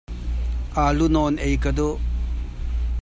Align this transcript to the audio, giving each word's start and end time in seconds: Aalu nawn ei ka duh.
Aalu 0.83 1.05
nawn 1.13 1.35
ei 1.45 1.55
ka 1.63 1.71
duh. 1.77 1.95